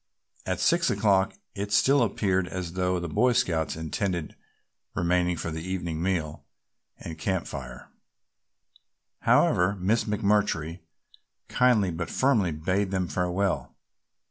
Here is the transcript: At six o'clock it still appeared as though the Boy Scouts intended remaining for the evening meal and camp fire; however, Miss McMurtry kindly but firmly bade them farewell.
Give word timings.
At 0.47 0.59
six 0.59 0.89
o'clock 0.89 1.35
it 1.53 1.71
still 1.71 2.01
appeared 2.01 2.47
as 2.47 2.73
though 2.73 2.99
the 2.99 3.07
Boy 3.07 3.33
Scouts 3.33 3.75
intended 3.75 4.35
remaining 4.95 5.37
for 5.37 5.51
the 5.51 5.61
evening 5.61 6.01
meal 6.01 6.43
and 6.97 7.19
camp 7.19 7.45
fire; 7.45 7.87
however, 9.19 9.75
Miss 9.75 10.05
McMurtry 10.05 10.79
kindly 11.49 11.91
but 11.91 12.09
firmly 12.09 12.49
bade 12.51 12.89
them 12.89 13.07
farewell. 13.07 13.75